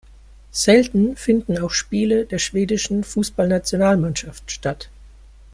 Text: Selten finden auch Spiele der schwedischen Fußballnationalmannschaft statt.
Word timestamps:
Selten 0.49 1.15
finden 1.15 1.59
auch 1.59 1.69
Spiele 1.69 2.25
der 2.25 2.39
schwedischen 2.39 3.03
Fußballnationalmannschaft 3.03 4.49
statt. 4.49 4.89